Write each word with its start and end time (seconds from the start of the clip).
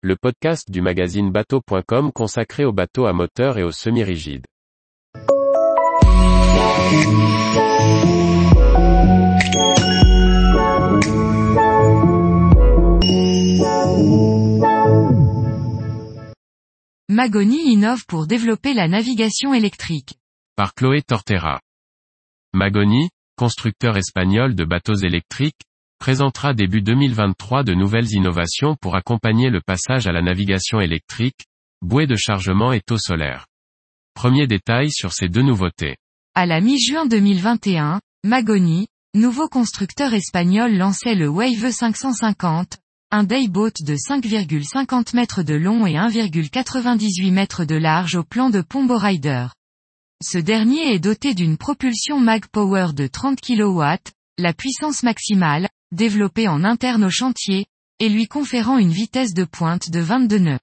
le 0.00 0.14
podcast 0.14 0.70
du 0.70 0.80
magazine 0.80 1.32
bateau.com 1.32 2.12
consacré 2.12 2.64
aux 2.64 2.72
bateaux 2.72 3.06
à 3.06 3.12
moteur 3.12 3.58
et 3.58 3.64
aux 3.64 3.72
semi-rigides. 3.72 4.46
Magoni 17.08 17.72
innove 17.72 18.04
pour 18.06 18.28
développer 18.28 18.74
la 18.74 18.86
navigation 18.86 19.52
électrique. 19.52 20.14
Par 20.54 20.74
Chloé 20.74 21.02
Tortera. 21.02 21.60
Magoni, 22.52 23.08
constructeur 23.36 23.96
espagnol 23.96 24.54
de 24.54 24.64
bateaux 24.64 24.94
électriques, 24.94 25.62
présentera 25.98 26.54
début 26.54 26.82
2023 26.82 27.64
de 27.64 27.74
nouvelles 27.74 28.12
innovations 28.12 28.76
pour 28.80 28.96
accompagner 28.96 29.50
le 29.50 29.60
passage 29.60 30.06
à 30.06 30.12
la 30.12 30.22
navigation 30.22 30.80
électrique, 30.80 31.46
bouée 31.82 32.06
de 32.06 32.16
chargement 32.16 32.72
et 32.72 32.80
taux 32.80 32.98
solaire. 32.98 33.46
Premier 34.14 34.46
détail 34.46 34.90
sur 34.90 35.12
ces 35.12 35.28
deux 35.28 35.42
nouveautés. 35.42 35.96
À 36.34 36.46
la 36.46 36.60
mi-juin 36.60 37.06
2021, 37.06 38.00
Magoni, 38.24 38.88
nouveau 39.14 39.48
constructeur 39.48 40.14
espagnol 40.14 40.76
lançait 40.76 41.14
le 41.14 41.28
Wave 41.28 41.70
550, 41.70 42.78
un 43.10 43.24
dayboat 43.24 43.72
de 43.82 43.94
5,50 43.94 45.16
mètres 45.16 45.42
de 45.42 45.54
long 45.54 45.86
et 45.86 45.94
1,98 45.94 47.32
mètres 47.32 47.64
de 47.64 47.74
large 47.74 48.16
au 48.16 48.24
plan 48.24 48.50
de 48.50 48.60
Pombo 48.60 48.96
Rider. 48.96 49.46
Ce 50.22 50.38
dernier 50.38 50.92
est 50.92 50.98
doté 50.98 51.34
d'une 51.34 51.56
propulsion 51.56 52.20
Mag 52.20 52.46
Power 52.48 52.88
de 52.92 53.06
30 53.06 53.40
kW, 53.40 53.82
la 54.36 54.52
puissance 54.52 55.02
maximale, 55.04 55.68
développée 55.92 56.48
en 56.48 56.64
interne 56.64 57.04
au 57.04 57.10
chantier, 57.10 57.66
et 58.00 58.08
lui 58.08 58.26
conférant 58.26 58.78
une 58.78 58.92
vitesse 58.92 59.34
de 59.34 59.44
pointe 59.44 59.90
de 59.90 60.00
22 60.00 60.38
nœuds. 60.38 60.60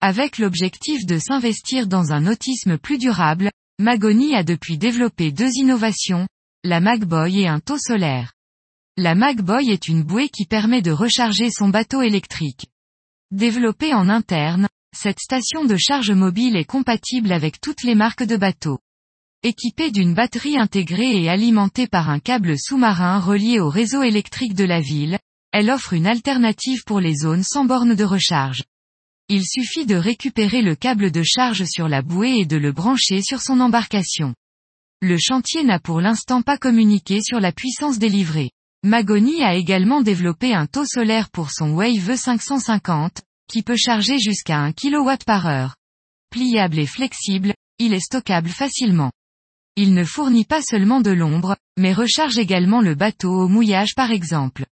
Avec 0.00 0.38
l'objectif 0.38 1.06
de 1.06 1.18
s'investir 1.18 1.86
dans 1.86 2.12
un 2.12 2.22
nautisme 2.22 2.76
plus 2.78 2.98
durable, 2.98 3.50
Magoni 3.78 4.34
a 4.34 4.42
depuis 4.42 4.78
développé 4.78 5.32
deux 5.32 5.50
innovations, 5.54 6.28
la 6.64 6.80
Magboy 6.80 7.40
et 7.40 7.48
un 7.48 7.60
taux 7.60 7.78
solaire. 7.78 8.32
La 8.96 9.14
Magboy 9.14 9.70
est 9.70 9.88
une 9.88 10.02
bouée 10.02 10.28
qui 10.28 10.46
permet 10.46 10.82
de 10.82 10.90
recharger 10.90 11.50
son 11.50 11.68
bateau 11.68 12.02
électrique. 12.02 12.66
Développée 13.30 13.92
en 13.92 14.08
interne, 14.08 14.68
cette 14.96 15.20
station 15.20 15.64
de 15.64 15.76
charge 15.76 16.12
mobile 16.12 16.56
est 16.56 16.64
compatible 16.64 17.32
avec 17.32 17.60
toutes 17.60 17.82
les 17.82 17.94
marques 17.94 18.22
de 18.22 18.36
bateaux. 18.36 18.78
Équipée 19.42 19.90
d'une 19.90 20.14
batterie 20.14 20.58
intégrée 20.58 21.22
et 21.22 21.28
alimentée 21.28 21.86
par 21.86 22.10
un 22.10 22.18
câble 22.18 22.58
sous-marin 22.58 23.20
relié 23.20 23.60
au 23.60 23.68
réseau 23.68 24.02
électrique 24.02 24.54
de 24.54 24.64
la 24.64 24.80
ville, 24.80 25.18
elle 25.52 25.70
offre 25.70 25.92
une 25.92 26.06
alternative 26.06 26.82
pour 26.84 27.00
les 27.00 27.14
zones 27.14 27.44
sans 27.44 27.64
borne 27.64 27.94
de 27.94 28.04
recharge. 28.04 28.64
Il 29.28 29.44
suffit 29.46 29.86
de 29.86 29.94
récupérer 29.94 30.62
le 30.62 30.74
câble 30.74 31.10
de 31.10 31.22
charge 31.22 31.64
sur 31.64 31.88
la 31.88 32.02
bouée 32.02 32.38
et 32.38 32.46
de 32.46 32.56
le 32.56 32.72
brancher 32.72 33.22
sur 33.22 33.40
son 33.40 33.60
embarcation. 33.60 34.34
Le 35.00 35.18
chantier 35.18 35.62
n'a 35.62 35.78
pour 35.78 36.00
l'instant 36.00 36.42
pas 36.42 36.58
communiqué 36.58 37.20
sur 37.22 37.38
la 37.38 37.52
puissance 37.52 37.98
délivrée. 37.98 38.50
Magoni 38.82 39.42
a 39.42 39.54
également 39.54 40.00
développé 40.00 40.54
un 40.54 40.66
taux 40.66 40.86
solaire 40.86 41.30
pour 41.30 41.50
son 41.50 41.70
Wave 41.72 42.16
550, 42.16 43.22
qui 43.48 43.62
peut 43.62 43.76
charger 43.76 44.18
jusqu'à 44.18 44.58
1 44.58 44.72
kW 44.72 45.24
par 45.26 45.46
heure. 45.46 45.76
Pliable 46.30 46.78
et 46.78 46.86
flexible, 46.86 47.54
il 47.78 47.92
est 47.92 48.00
stockable 48.00 48.48
facilement. 48.48 49.12
Il 49.78 49.92
ne 49.92 50.04
fournit 50.04 50.46
pas 50.46 50.62
seulement 50.62 51.02
de 51.02 51.10
l'ombre, 51.10 51.56
mais 51.76 51.92
recharge 51.92 52.38
également 52.38 52.80
le 52.80 52.94
bateau 52.94 53.30
au 53.30 53.46
mouillage 53.46 53.94
par 53.94 54.10
exemple. 54.10 54.64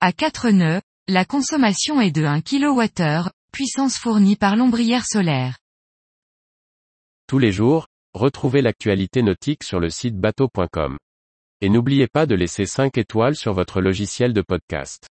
À 0.00 0.12
4 0.12 0.50
nœuds, 0.50 0.80
la 1.08 1.24
consommation 1.24 2.00
est 2.00 2.12
de 2.12 2.24
1 2.24 2.42
kWh, 2.42 3.28
puissance 3.52 3.96
fournie 3.98 4.36
par 4.36 4.54
l'ombrière 4.54 5.04
solaire. 5.04 5.58
Tous 7.26 7.38
les 7.38 7.50
jours, 7.50 7.88
retrouvez 8.14 8.62
l'actualité 8.62 9.22
nautique 9.22 9.64
sur 9.64 9.80
le 9.80 9.90
site 9.90 10.16
bateau.com. 10.16 10.96
Et 11.60 11.68
n'oubliez 11.68 12.06
pas 12.06 12.26
de 12.26 12.36
laisser 12.36 12.66
5 12.66 12.98
étoiles 12.98 13.34
sur 13.34 13.52
votre 13.52 13.80
logiciel 13.80 14.32
de 14.32 14.42
podcast. 14.42 15.08